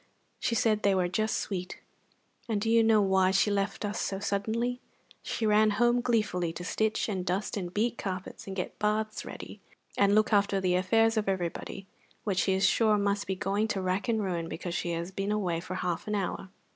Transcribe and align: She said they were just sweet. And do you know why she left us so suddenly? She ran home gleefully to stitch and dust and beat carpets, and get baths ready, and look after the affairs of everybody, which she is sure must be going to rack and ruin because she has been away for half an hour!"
She 0.39 0.55
said 0.55 0.81
they 0.81 0.95
were 0.95 1.07
just 1.07 1.37
sweet. 1.37 1.79
And 2.49 2.59
do 2.59 2.71
you 2.71 2.81
know 2.81 3.03
why 3.03 3.29
she 3.29 3.51
left 3.51 3.85
us 3.85 4.01
so 4.01 4.17
suddenly? 4.17 4.79
She 5.21 5.45
ran 5.45 5.69
home 5.77 6.01
gleefully 6.01 6.51
to 6.53 6.63
stitch 6.63 7.07
and 7.07 7.23
dust 7.23 7.55
and 7.55 7.71
beat 7.71 7.99
carpets, 7.99 8.47
and 8.47 8.55
get 8.55 8.79
baths 8.79 9.25
ready, 9.25 9.59
and 9.95 10.15
look 10.15 10.33
after 10.33 10.59
the 10.59 10.73
affairs 10.73 11.17
of 11.17 11.29
everybody, 11.29 11.85
which 12.23 12.39
she 12.39 12.53
is 12.53 12.65
sure 12.67 12.97
must 12.97 13.27
be 13.27 13.35
going 13.35 13.67
to 13.67 13.81
rack 13.83 14.07
and 14.07 14.23
ruin 14.23 14.49
because 14.49 14.73
she 14.73 14.89
has 14.93 15.11
been 15.11 15.31
away 15.31 15.59
for 15.59 15.75
half 15.75 16.07
an 16.07 16.15
hour!" 16.15 16.49